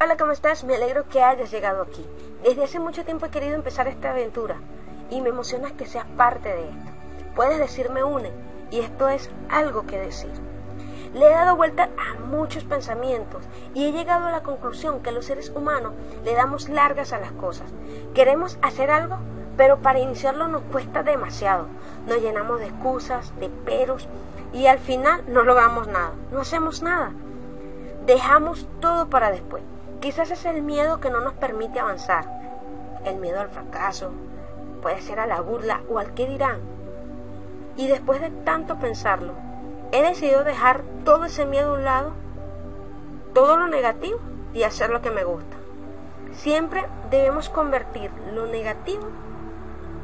Hola, 0.00 0.16
¿cómo 0.16 0.32
estás? 0.32 0.64
Me 0.64 0.74
alegro 0.74 1.08
que 1.08 1.22
hayas 1.22 1.52
llegado 1.52 1.80
aquí. 1.82 2.04
Desde 2.42 2.64
hace 2.64 2.80
mucho 2.80 3.04
tiempo 3.04 3.26
he 3.26 3.30
querido 3.30 3.54
empezar 3.54 3.86
esta 3.86 4.10
aventura 4.10 4.56
y 5.08 5.20
me 5.20 5.28
emociona 5.28 5.76
que 5.76 5.86
seas 5.86 6.04
parte 6.16 6.48
de 6.48 6.68
esto. 6.68 6.90
Puedes 7.36 7.58
decirme 7.58 8.02
une 8.02 8.32
y 8.72 8.80
esto 8.80 9.08
es 9.08 9.30
algo 9.48 9.86
que 9.86 10.00
decir. 10.00 10.32
Le 11.14 11.26
he 11.26 11.30
dado 11.30 11.56
vuelta 11.56 11.90
a 11.96 12.18
muchos 12.18 12.64
pensamientos 12.64 13.44
y 13.72 13.86
he 13.86 13.92
llegado 13.92 14.26
a 14.26 14.32
la 14.32 14.42
conclusión 14.42 15.00
que 15.00 15.12
los 15.12 15.26
seres 15.26 15.50
humanos 15.54 15.92
le 16.24 16.34
damos 16.34 16.68
largas 16.68 17.12
a 17.12 17.20
las 17.20 17.32
cosas. 17.32 17.72
Queremos 18.14 18.58
hacer 18.62 18.90
algo, 18.90 19.18
pero 19.56 19.78
para 19.78 20.00
iniciarlo 20.00 20.48
nos 20.48 20.62
cuesta 20.64 21.04
demasiado. 21.04 21.68
Nos 22.08 22.20
llenamos 22.20 22.58
de 22.58 22.66
excusas, 22.66 23.32
de 23.38 23.48
peros 23.48 24.08
y 24.52 24.66
al 24.66 24.80
final 24.80 25.22
no 25.28 25.44
logramos 25.44 25.86
nada, 25.86 26.14
no 26.32 26.40
hacemos 26.40 26.82
nada. 26.82 27.12
Dejamos 28.06 28.66
todo 28.80 29.08
para 29.08 29.30
después. 29.30 29.62
Quizás 30.04 30.30
es 30.30 30.44
el 30.44 30.60
miedo 30.60 31.00
que 31.00 31.08
no 31.08 31.22
nos 31.22 31.32
permite 31.32 31.80
avanzar. 31.80 32.26
El 33.06 33.16
miedo 33.16 33.40
al 33.40 33.48
fracaso, 33.48 34.12
puede 34.82 35.00
ser 35.00 35.18
a 35.18 35.26
la 35.26 35.40
burla 35.40 35.80
o 35.88 35.98
al 35.98 36.12
qué 36.12 36.28
dirán. 36.28 36.60
Y 37.78 37.86
después 37.86 38.20
de 38.20 38.28
tanto 38.28 38.78
pensarlo, 38.78 39.32
he 39.92 40.02
decidido 40.02 40.44
dejar 40.44 40.82
todo 41.06 41.24
ese 41.24 41.46
miedo 41.46 41.70
a 41.70 41.78
un 41.78 41.84
lado, 41.84 42.12
todo 43.32 43.56
lo 43.56 43.66
negativo 43.66 44.18
y 44.52 44.64
hacer 44.64 44.90
lo 44.90 45.00
que 45.00 45.10
me 45.10 45.24
gusta. 45.24 45.56
Siempre 46.34 46.84
debemos 47.08 47.48
convertir 47.48 48.10
lo 48.34 48.44
negativo 48.44 49.08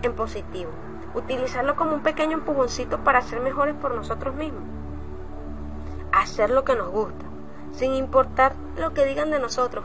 en 0.01 0.15
positivo, 0.15 0.71
utilizarlo 1.13 1.77
como 1.77 1.93
un 1.93 2.03
pequeño 2.03 2.39
empujoncito 2.39 3.05
para 3.05 3.21
ser 3.21 3.41
mejores 3.41 3.75
por 3.75 3.95
nosotros 3.95 4.35
mismos. 4.35 4.63
Hacer 6.11 6.49
lo 6.49 6.65
que 6.65 6.75
nos 6.75 6.89
gusta 6.89 7.27
sin 7.73 7.95
importar 7.95 8.55
lo 8.77 8.93
que 8.93 9.05
digan 9.05 9.31
de 9.31 9.39
nosotros, 9.39 9.85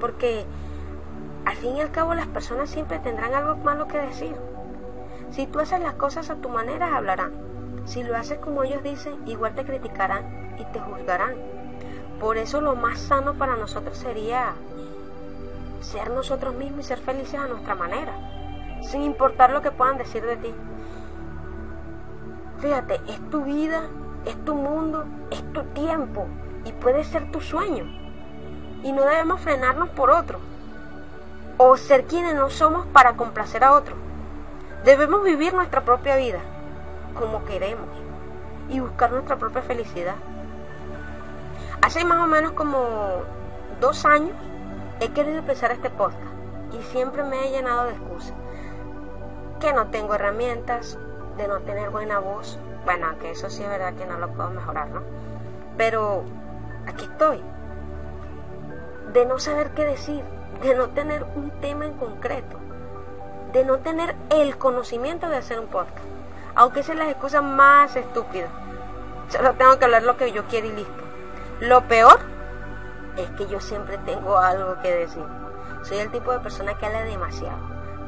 porque 0.00 0.44
al 1.44 1.56
fin 1.56 1.76
y 1.76 1.80
al 1.80 1.90
cabo 1.90 2.14
las 2.14 2.26
personas 2.26 2.70
siempre 2.70 2.98
tendrán 2.98 3.34
algo 3.34 3.56
malo 3.56 3.88
que 3.88 3.98
decir. 3.98 4.36
Si 5.30 5.46
tú 5.46 5.60
haces 5.60 5.80
las 5.80 5.94
cosas 5.94 6.30
a 6.30 6.36
tu 6.36 6.48
manera, 6.48 6.96
hablarán. 6.96 7.32
Si 7.84 8.02
lo 8.02 8.16
haces 8.16 8.38
como 8.38 8.64
ellos 8.64 8.82
dicen, 8.82 9.16
igual 9.26 9.54
te 9.54 9.64
criticarán 9.64 10.56
y 10.58 10.64
te 10.72 10.80
juzgarán. 10.80 11.36
Por 12.20 12.36
eso 12.36 12.60
lo 12.60 12.74
más 12.76 12.98
sano 12.98 13.34
para 13.34 13.56
nosotros 13.56 13.96
sería 13.96 14.54
ser 15.80 16.10
nosotros 16.10 16.54
mismos 16.54 16.80
y 16.80 16.88
ser 16.88 16.98
felices 16.98 17.38
a 17.40 17.46
nuestra 17.46 17.74
manera, 17.74 18.12
sin 18.82 19.02
importar 19.02 19.52
lo 19.52 19.62
que 19.62 19.70
puedan 19.70 19.96
decir 19.98 20.24
de 20.24 20.36
ti. 20.36 20.54
Fíjate, 22.58 23.00
es 23.06 23.30
tu 23.30 23.44
vida, 23.44 23.84
es 24.26 24.36
tu 24.44 24.54
mundo, 24.54 25.06
es 25.30 25.42
tu 25.52 25.62
tiempo 25.64 26.26
y 26.64 26.72
puede 26.72 27.04
ser 27.04 27.30
tu 27.30 27.40
sueño. 27.40 28.07
Y 28.82 28.92
no 28.92 29.02
debemos 29.02 29.40
frenarnos 29.40 29.88
por 29.90 30.10
otro 30.10 30.40
o 31.58 31.76
ser 31.76 32.04
quienes 32.04 32.34
no 32.34 32.50
somos 32.50 32.86
para 32.86 33.14
complacer 33.14 33.64
a 33.64 33.72
otro. 33.72 33.96
Debemos 34.84 35.24
vivir 35.24 35.52
nuestra 35.52 35.82
propia 35.82 36.16
vida 36.16 36.38
como 37.18 37.44
queremos 37.44 37.88
y 38.68 38.80
buscar 38.80 39.10
nuestra 39.10 39.36
propia 39.36 39.62
felicidad. 39.62 40.14
Hace 41.82 42.04
más 42.04 42.22
o 42.22 42.26
menos 42.26 42.52
como 42.52 43.22
dos 43.80 44.04
años 44.04 44.36
he 45.00 45.08
querido 45.08 45.38
empezar 45.38 45.72
este 45.72 45.90
podcast 45.90 46.22
y 46.72 46.82
siempre 46.92 47.24
me 47.24 47.46
he 47.46 47.50
llenado 47.50 47.84
de 47.84 47.92
excusas. 47.92 48.34
Que 49.60 49.72
no 49.72 49.88
tengo 49.88 50.14
herramientas, 50.14 50.96
de 51.36 51.48
no 51.48 51.60
tener 51.60 51.90
buena 51.90 52.18
voz. 52.20 52.58
Bueno, 52.84 53.06
aunque 53.08 53.32
eso 53.32 53.50
sí 53.50 53.62
es 53.62 53.68
verdad 53.68 53.94
que 53.94 54.06
no 54.06 54.18
lo 54.18 54.28
puedo 54.32 54.50
mejorar, 54.50 54.88
¿no? 54.90 55.02
Pero 55.76 56.24
aquí 56.86 57.04
estoy. 57.04 57.42
De 59.12 59.24
no 59.24 59.38
saber 59.38 59.70
qué 59.70 59.84
decir, 59.84 60.22
de 60.62 60.74
no 60.74 60.88
tener 60.90 61.24
un 61.34 61.50
tema 61.60 61.86
en 61.86 61.94
concreto, 61.94 62.58
de 63.52 63.64
no 63.64 63.78
tener 63.78 64.14
el 64.30 64.58
conocimiento 64.58 65.28
de 65.28 65.36
hacer 65.36 65.58
un 65.60 65.68
podcast. 65.68 66.06
Aunque 66.54 66.82
sean 66.82 66.98
las 66.98 67.08
excusas 67.08 67.42
más 67.42 67.96
estúpidas. 67.96 68.50
Solo 69.28 69.54
tengo 69.54 69.78
que 69.78 69.84
hablar 69.84 70.02
lo 70.02 70.16
que 70.16 70.32
yo 70.32 70.44
quiero 70.46 70.66
y 70.66 70.72
listo. 70.72 71.02
Lo 71.60 71.82
peor 71.88 72.18
es 73.16 73.30
que 73.30 73.46
yo 73.46 73.60
siempre 73.60 73.98
tengo 73.98 74.38
algo 74.38 74.78
que 74.80 74.94
decir. 74.94 75.24
Soy 75.82 75.98
el 75.98 76.10
tipo 76.10 76.32
de 76.32 76.40
persona 76.40 76.76
que 76.76 76.86
habla 76.86 77.02
demasiado. 77.02 77.58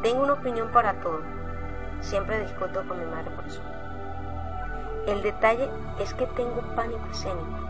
Tengo 0.02 0.22
una 0.22 0.34
opinión 0.34 0.70
para 0.72 1.00
todo. 1.00 1.22
Siempre 2.00 2.40
discuto 2.40 2.82
con 2.86 2.98
mi 2.98 3.06
madre 3.06 3.30
por 3.30 3.46
eso. 3.46 3.60
El 5.06 5.22
detalle 5.22 5.70
es 5.98 6.12
que 6.14 6.26
tengo 6.26 6.60
pánico 6.74 7.06
escénico. 7.10 7.69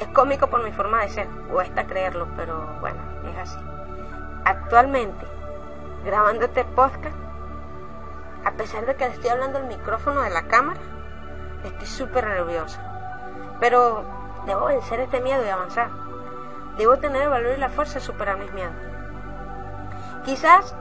Es 0.00 0.08
cómico 0.08 0.46
por 0.46 0.64
mi 0.64 0.72
forma 0.72 1.02
de 1.02 1.10
ser, 1.10 1.28
cuesta 1.50 1.86
creerlo, 1.86 2.26
pero 2.34 2.78
bueno, 2.80 2.98
es 3.30 3.36
así. 3.36 3.58
Actualmente, 4.46 5.26
grabando 6.02 6.46
este 6.46 6.64
podcast, 6.64 7.14
a 8.46 8.52
pesar 8.52 8.86
de 8.86 8.96
que 8.96 9.06
le 9.06 9.12
estoy 9.12 9.28
hablando 9.28 9.58
al 9.58 9.66
micrófono 9.66 10.22
de 10.22 10.30
la 10.30 10.44
cámara, 10.44 10.80
estoy 11.64 11.86
súper 11.86 12.26
nerviosa. 12.26 12.80
Pero 13.60 14.02
debo 14.46 14.66
vencer 14.66 15.00
este 15.00 15.20
miedo 15.20 15.44
y 15.44 15.50
avanzar. 15.50 15.90
Debo 16.78 16.96
tener 16.96 17.20
el 17.20 17.28
valor 17.28 17.52
y 17.58 17.60
la 17.60 17.68
fuerza 17.68 17.98
de 17.98 18.00
superar 18.00 18.38
mis 18.38 18.52
miedos. 18.54 18.74
Quizás 20.24 20.74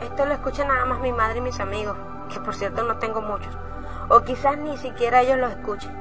esto 0.00 0.24
lo 0.24 0.32
escuchen 0.32 0.68
nada 0.68 0.86
más 0.86 1.00
mi 1.00 1.12
madre 1.12 1.38
y 1.38 1.42
mis 1.42 1.60
amigos, 1.60 1.98
que 2.32 2.40
por 2.40 2.54
cierto 2.54 2.82
no 2.82 2.96
tengo 2.96 3.20
muchos. 3.20 3.54
O 4.08 4.22
quizás 4.22 4.56
ni 4.56 4.78
siquiera 4.78 5.20
ellos 5.20 5.36
lo 5.36 5.48
escuchen. 5.48 5.94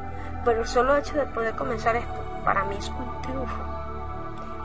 Pero 0.46 0.62
el 0.62 0.68
solo 0.68 0.96
hecho 0.96 1.18
de 1.18 1.25
poder 1.25 1.53
comenzar 1.56 1.97
esto 1.97 2.27
para 2.47 2.63
mí 2.63 2.78
es 2.78 2.88
un 2.88 3.22
triunfo. 3.24 3.62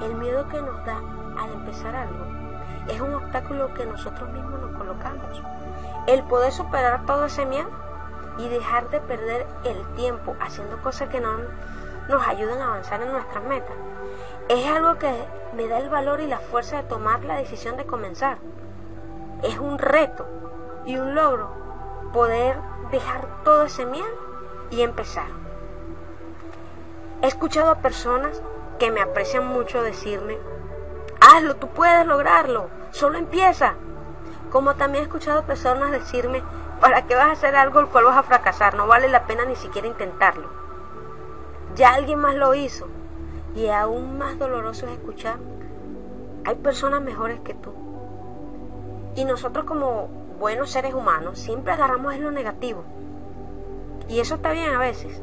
El 0.03 0.15
miedo 0.15 0.47
que 0.47 0.63
nos 0.63 0.85
da 0.85 0.99
al 1.37 1.53
empezar 1.53 1.97
algo 1.97 2.27
es 2.87 3.01
un 3.01 3.13
obstáculo 3.13 3.75
que 3.75 3.85
nosotros 3.85 4.31
mismos 4.31 4.61
nos 4.61 4.79
colocamos. 4.79 5.43
El 6.07 6.23
poder 6.23 6.53
superar 6.53 7.05
todo 7.07 7.25
ese 7.25 7.45
miedo 7.45 7.69
y 8.39 8.49
dejar 8.49 8.89
de 8.91 9.01
perder 9.01 9.49
el 9.65 9.85
tiempo 9.97 10.37
haciendo 10.41 10.81
cosas 10.81 11.09
que 11.09 11.19
no 11.19 11.39
nos 12.09 12.25
ayudan 12.29 12.61
a 12.61 12.67
avanzar 12.67 13.03
en 13.03 13.11
nuestras 13.11 13.43
metas 13.43 13.77
es 14.49 14.65
algo 14.69 14.97
que 15.01 15.13
me 15.57 15.67
da 15.67 15.79
el 15.79 15.89
valor 15.89 16.21
y 16.21 16.29
la 16.29 16.39
fuerza 16.39 16.77
de 16.77 16.89
tomar 16.89 17.25
la 17.25 17.35
decisión 17.35 17.77
de 17.77 17.85
comenzar. 17.85 18.39
Es 19.43 19.59
un 19.59 19.77
reto 19.77 20.25
y 20.87 20.97
un 20.99 21.17
logro 21.17 21.51
poder 22.13 22.59
dejar 22.93 23.27
todo 23.43 23.65
ese 23.65 23.87
miedo 23.87 24.07
y 24.71 24.83
empezar. 24.83 25.42
He 27.23 27.29
escuchado 27.29 27.71
a 27.71 27.77
personas 27.77 28.43
que 28.81 28.91
me 28.91 29.01
aprecian 29.01 29.47
mucho 29.47 29.81
decirme, 29.81 30.39
hazlo, 31.21 31.55
tú 31.55 31.69
puedes 31.69 32.05
lograrlo, 32.05 32.69
solo 32.91 33.17
empieza. 33.17 33.75
Como 34.51 34.75
también 34.75 35.05
he 35.05 35.07
escuchado 35.07 35.45
personas 35.45 35.93
decirme, 35.93 36.43
¿para 36.81 37.07
qué 37.07 37.15
vas 37.15 37.29
a 37.29 37.33
hacer 37.33 37.55
algo 37.55 37.79
el 37.79 37.87
cual 37.87 38.07
vas 38.07 38.17
a 38.17 38.25
fracasar? 38.25 38.75
No 38.75 38.89
vale 38.89 39.09
la 39.09 39.29
pena 39.29 39.45
ni 39.45 39.55
siquiera 39.55 39.87
intentarlo. 39.87 40.49
Ya 41.77 41.95
alguien 41.95 42.19
más 42.19 42.35
lo 42.35 42.57
hizo. 42.57 42.89
Y 43.55 43.69
aún 43.69 44.19
más 44.19 44.37
doloroso 44.41 44.87
es 44.87 44.93
escuchar, 44.93 45.37
hay 46.45 46.57
personas 46.57 47.03
mejores 47.03 47.39
que 47.39 47.55
tú. 47.55 47.73
Y 49.15 49.25
nosotros 49.27 49.65
como 49.65 50.09
buenos 50.41 50.73
seres 50.73 50.93
humanos 50.93 51.39
siempre 51.39 51.73
agarramos 51.73 52.15
en 52.15 52.25
lo 52.25 52.33
negativo. 52.33 52.83
Y 54.09 54.19
eso 54.19 54.35
está 54.35 54.51
bien 54.51 54.75
a 54.75 54.79
veces. 54.79 55.23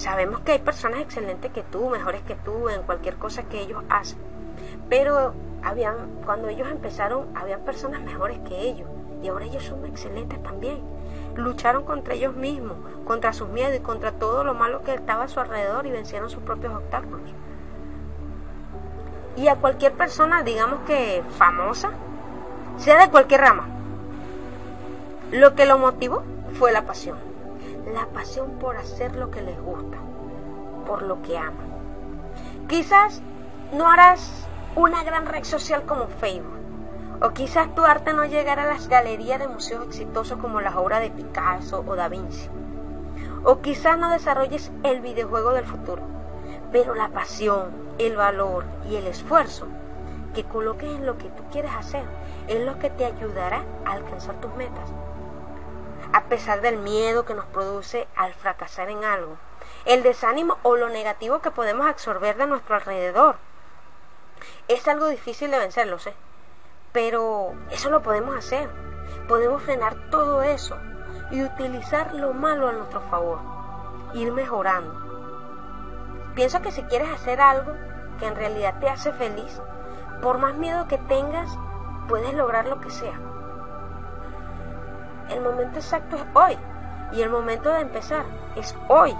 Sabemos 0.00 0.40
que 0.40 0.52
hay 0.52 0.58
personas 0.60 1.00
excelentes 1.00 1.52
que 1.52 1.62
tú, 1.62 1.90
mejores 1.90 2.22
que 2.22 2.34
tú 2.34 2.70
en 2.70 2.80
cualquier 2.84 3.16
cosa 3.16 3.42
que 3.42 3.60
ellos 3.60 3.82
hacen. 3.90 4.16
Pero 4.88 5.34
habían, 5.62 5.94
cuando 6.24 6.48
ellos 6.48 6.70
empezaron, 6.70 7.28
había 7.36 7.58
personas 7.58 8.00
mejores 8.00 8.38
que 8.48 8.62
ellos. 8.62 8.88
Y 9.22 9.28
ahora 9.28 9.44
ellos 9.44 9.62
son 9.62 9.84
excelentes 9.84 10.42
también. 10.42 10.80
Lucharon 11.36 11.84
contra 11.84 12.14
ellos 12.14 12.34
mismos, 12.34 12.78
contra 13.04 13.34
sus 13.34 13.50
miedos 13.50 13.76
y 13.76 13.80
contra 13.80 14.12
todo 14.12 14.42
lo 14.42 14.54
malo 14.54 14.82
que 14.84 14.94
estaba 14.94 15.24
a 15.24 15.28
su 15.28 15.38
alrededor 15.38 15.84
y 15.84 15.90
vencieron 15.90 16.30
sus 16.30 16.42
propios 16.44 16.74
obstáculos. 16.74 17.20
Y 19.36 19.48
a 19.48 19.56
cualquier 19.56 19.92
persona, 19.92 20.42
digamos 20.42 20.80
que 20.86 21.22
famosa, 21.36 21.90
sea 22.78 22.98
de 23.04 23.10
cualquier 23.10 23.42
rama, 23.42 23.68
lo 25.30 25.54
que 25.54 25.66
lo 25.66 25.76
motivó 25.76 26.22
fue 26.54 26.72
la 26.72 26.86
pasión 26.86 27.29
la 27.86 28.06
pasión 28.06 28.58
por 28.58 28.76
hacer 28.76 29.16
lo 29.16 29.30
que 29.30 29.42
les 29.42 29.60
gusta, 29.60 29.98
por 30.86 31.02
lo 31.02 31.22
que 31.22 31.38
aman. 31.38 31.70
Quizás 32.68 33.22
no 33.72 33.88
harás 33.88 34.46
una 34.76 35.02
gran 35.02 35.26
red 35.26 35.44
social 35.44 35.84
como 35.84 36.06
Facebook, 36.06 36.58
o 37.22 37.30
quizás 37.30 37.74
tu 37.74 37.84
arte 37.84 38.12
no 38.12 38.24
llegará 38.24 38.62
a 38.64 38.74
las 38.74 38.88
galerías 38.88 39.38
de 39.38 39.48
museos 39.48 39.86
exitosos 39.86 40.38
como 40.38 40.60
las 40.60 40.76
obras 40.76 41.00
de 41.00 41.10
Picasso 41.10 41.84
o 41.86 41.96
Da 41.96 42.08
Vinci, 42.08 42.48
o 43.44 43.60
quizás 43.60 43.98
no 43.98 44.10
desarrolles 44.10 44.70
el 44.82 45.00
videojuego 45.00 45.52
del 45.52 45.66
futuro, 45.66 46.02
pero 46.72 46.94
la 46.94 47.08
pasión, 47.08 47.72
el 47.98 48.16
valor 48.16 48.64
y 48.88 48.96
el 48.96 49.06
esfuerzo 49.06 49.66
que 50.34 50.44
coloques 50.44 50.88
en 50.88 51.06
lo 51.06 51.18
que 51.18 51.28
tú 51.30 51.42
quieres 51.50 51.72
hacer 51.72 52.04
es 52.46 52.64
lo 52.64 52.78
que 52.78 52.90
te 52.90 53.04
ayudará 53.04 53.64
a 53.84 53.92
alcanzar 53.92 54.40
tus 54.40 54.54
metas 54.54 54.92
a 56.12 56.24
pesar 56.24 56.60
del 56.60 56.78
miedo 56.78 57.24
que 57.24 57.34
nos 57.34 57.46
produce 57.46 58.08
al 58.16 58.34
fracasar 58.34 58.90
en 58.90 59.04
algo, 59.04 59.36
el 59.84 60.02
desánimo 60.02 60.58
o 60.62 60.76
lo 60.76 60.88
negativo 60.88 61.40
que 61.40 61.50
podemos 61.50 61.86
absorber 61.86 62.36
de 62.36 62.46
nuestro 62.46 62.74
alrededor. 62.74 63.36
Es 64.68 64.88
algo 64.88 65.06
difícil 65.08 65.50
de 65.50 65.58
vencer, 65.58 65.86
lo 65.86 65.98
sé, 65.98 66.14
pero 66.92 67.54
eso 67.70 67.90
lo 67.90 68.02
podemos 68.02 68.36
hacer. 68.36 68.68
Podemos 69.28 69.62
frenar 69.62 70.10
todo 70.10 70.42
eso 70.42 70.76
y 71.30 71.42
utilizar 71.42 72.14
lo 72.14 72.32
malo 72.32 72.68
a 72.68 72.72
nuestro 72.72 73.00
favor, 73.02 73.38
ir 74.14 74.32
mejorando. 74.32 75.08
Pienso 76.34 76.60
que 76.62 76.72
si 76.72 76.82
quieres 76.84 77.10
hacer 77.10 77.40
algo 77.40 77.74
que 78.18 78.26
en 78.26 78.36
realidad 78.36 78.80
te 78.80 78.88
hace 78.88 79.12
feliz, 79.12 79.60
por 80.22 80.38
más 80.38 80.54
miedo 80.54 80.88
que 80.88 80.98
tengas, 80.98 81.50
puedes 82.08 82.34
lograr 82.34 82.66
lo 82.66 82.80
que 82.80 82.90
sea. 82.90 83.29
El 85.30 85.40
momento 85.42 85.78
exacto 85.78 86.16
es 86.16 86.24
hoy 86.34 86.58
y 87.12 87.22
el 87.22 87.30
momento 87.30 87.70
de 87.70 87.80
empezar 87.80 88.24
es 88.56 88.76
hoy. 88.88 89.16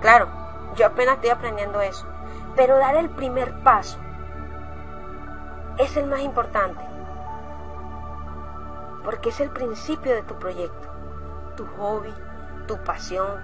Claro, 0.00 0.28
yo 0.76 0.86
apenas 0.86 1.16
estoy 1.16 1.30
aprendiendo 1.30 1.80
eso, 1.80 2.06
pero 2.54 2.76
dar 2.76 2.96
el 2.96 3.10
primer 3.10 3.62
paso 3.62 3.98
es 5.78 5.96
el 5.96 6.06
más 6.06 6.20
importante, 6.20 6.84
porque 9.04 9.30
es 9.30 9.40
el 9.40 9.50
principio 9.50 10.14
de 10.14 10.22
tu 10.22 10.34
proyecto, 10.38 10.88
tu 11.56 11.66
hobby, 11.78 12.12
tu 12.66 12.76
pasión, 12.78 13.42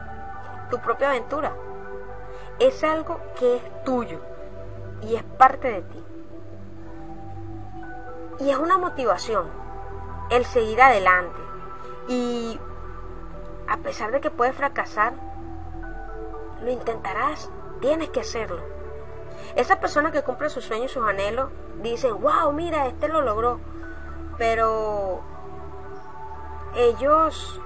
tu 0.70 0.78
propia 0.80 1.10
aventura. 1.10 1.52
Es 2.58 2.84
algo 2.84 3.20
que 3.38 3.56
es 3.56 3.84
tuyo 3.84 4.20
y 5.02 5.16
es 5.16 5.22
parte 5.22 5.68
de 5.70 5.82
ti. 5.82 6.04
Y 8.40 8.50
es 8.50 8.58
una 8.58 8.78
motivación 8.78 9.48
el 10.30 10.44
seguir 10.44 10.82
adelante. 10.82 11.43
Y 12.08 12.58
a 13.66 13.78
pesar 13.78 14.12
de 14.12 14.20
que 14.20 14.30
puedes 14.30 14.54
fracasar, 14.54 15.14
lo 16.62 16.70
intentarás, 16.70 17.50
tienes 17.80 18.10
que 18.10 18.20
hacerlo. 18.20 18.62
Esa 19.56 19.80
persona 19.80 20.12
que 20.12 20.22
cumple 20.22 20.50
sus 20.50 20.64
sueños 20.64 20.90
y 20.90 20.94
sus 20.94 21.08
anhelos 21.08 21.50
dicen, 21.82 22.20
wow, 22.20 22.52
mira, 22.52 22.86
este 22.86 23.08
lo 23.08 23.22
logró. 23.22 23.60
Pero 24.38 25.22
ellos 26.74 27.60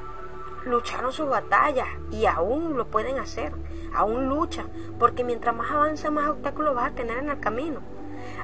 lucharon 0.65 1.13
sus 1.13 1.29
batallas 1.29 1.89
y 2.11 2.27
aún 2.27 2.77
lo 2.77 2.87
pueden 2.89 3.19
hacer, 3.19 3.53
aún 3.95 4.29
luchan, 4.29 4.69
porque 4.99 5.25
mientras 5.25 5.55
más 5.55 5.71
avanza, 5.71 6.11
más 6.11 6.29
obstáculos 6.29 6.75
vas 6.75 6.93
a 6.93 6.95
tener 6.95 7.19
en 7.19 7.31
el 7.31 7.41
camino. 7.41 7.81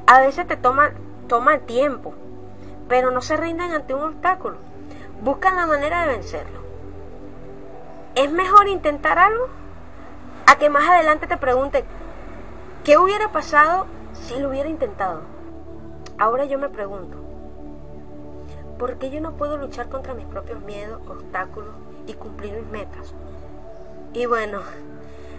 A 0.06 0.20
veces 0.20 0.46
te 0.46 0.56
toma, 0.56 0.92
toma 1.28 1.58
tiempo, 1.60 2.14
pero 2.88 3.10
no 3.10 3.20
se 3.20 3.36
rinden 3.36 3.72
ante 3.72 3.94
un 3.94 4.02
obstáculo. 4.02 4.56
Buscan 5.24 5.56
la 5.56 5.64
manera 5.64 6.02
de 6.02 6.18
vencerlo. 6.18 6.60
Es 8.14 8.30
mejor 8.30 8.68
intentar 8.68 9.18
algo 9.18 9.46
a 10.46 10.58
que 10.58 10.68
más 10.68 10.86
adelante 10.86 11.26
te 11.26 11.38
pregunte 11.38 11.82
qué 12.84 12.98
hubiera 12.98 13.32
pasado 13.32 13.86
si 14.12 14.38
lo 14.38 14.50
hubiera 14.50 14.68
intentado. 14.68 15.22
Ahora 16.18 16.44
yo 16.44 16.58
me 16.58 16.68
pregunto, 16.68 17.16
¿por 18.78 18.98
qué 18.98 19.08
yo 19.08 19.22
no 19.22 19.32
puedo 19.32 19.56
luchar 19.56 19.88
contra 19.88 20.12
mis 20.12 20.26
propios 20.26 20.60
miedos, 20.60 21.00
obstáculos 21.08 21.74
y 22.06 22.12
cumplir 22.12 22.52
mis 22.52 22.66
metas? 22.66 23.14
Y 24.12 24.26
bueno, 24.26 24.60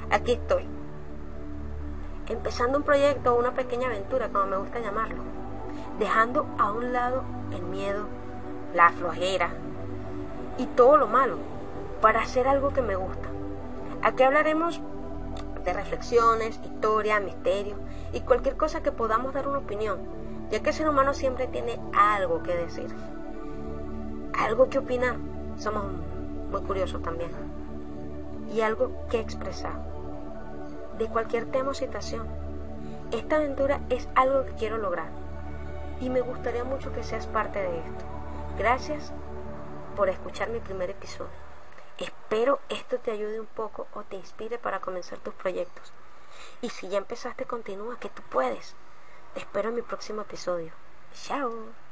aquí 0.09 0.31
estoy, 0.31 0.65
empezando 2.27 2.79
un 2.79 2.83
proyecto 2.83 3.35
o 3.35 3.39
una 3.39 3.51
pequeña 3.51 3.89
aventura, 3.89 4.29
como 4.29 4.47
me 4.47 4.57
gusta 4.57 4.79
llamarlo, 4.79 5.21
dejando 5.99 6.47
a 6.57 6.71
un 6.71 6.91
lado 6.91 7.21
el 7.51 7.61
miedo, 7.61 8.07
la 8.73 8.89
flojera 8.89 9.51
y 10.57 10.65
todo 10.65 10.97
lo 10.97 11.07
malo 11.07 11.37
para 12.01 12.21
hacer 12.21 12.47
algo 12.47 12.71
que 12.71 12.81
me 12.81 12.95
gusta. 12.95 13.29
Aquí 14.01 14.23
hablaremos 14.23 14.81
de 15.63 15.73
reflexiones, 15.73 16.59
historia, 16.63 17.19
misterio 17.19 17.75
y 18.13 18.21
cualquier 18.21 18.55
cosa 18.55 18.83
que 18.83 18.91
podamos 18.91 19.33
dar 19.33 19.47
una 19.47 19.59
opinión, 19.59 19.99
ya 20.51 20.61
que 20.61 20.69
el 20.69 20.75
ser 20.75 20.87
humano 20.87 21.13
siempre 21.13 21.47
tiene 21.47 21.79
algo 21.97 22.43
que 22.43 22.55
decir, 22.55 22.87
algo 24.37 24.69
que 24.69 24.79
opinar. 24.79 25.15
Somos 25.57 25.85
muy 26.51 26.61
curiosos 26.61 27.01
también. 27.01 27.31
Y 28.53 28.61
algo 28.61 28.91
que 29.09 29.19
expresar. 29.19 29.73
De 30.97 31.07
cualquier 31.07 31.45
tema 31.45 31.71
o 31.71 31.73
situación. 31.73 32.27
Esta 33.11 33.37
aventura 33.37 33.81
es 33.89 34.07
algo 34.15 34.45
que 34.45 34.53
quiero 34.53 34.77
lograr. 34.77 35.09
Y 35.99 36.09
me 36.09 36.21
gustaría 36.21 36.63
mucho 36.63 36.91
que 36.91 37.03
seas 37.03 37.27
parte 37.27 37.59
de 37.59 37.79
esto. 37.79 38.05
Gracias 38.57 39.11
por 39.95 40.09
escuchar 40.09 40.49
mi 40.49 40.59
primer 40.59 40.89
episodio. 40.89 41.31
Espero 41.97 42.59
esto 42.67 42.99
te 42.99 43.11
ayude 43.11 43.39
un 43.39 43.45
poco 43.45 43.87
o 43.93 44.03
te 44.03 44.17
inspire 44.17 44.57
para 44.57 44.81
comenzar 44.81 45.19
tus 45.19 45.33
proyectos. 45.33 45.93
Y 46.61 46.69
si 46.69 46.89
ya 46.89 46.97
empezaste, 46.97 47.45
continúa, 47.45 47.99
que 47.99 48.09
tú 48.09 48.21
puedes. 48.29 48.75
Te 49.33 49.39
espero 49.39 49.69
en 49.69 49.75
mi 49.75 49.81
próximo 49.81 50.21
episodio. 50.21 50.73
Chao. 51.13 51.84